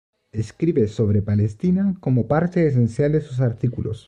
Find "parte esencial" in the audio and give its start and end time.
2.27-3.11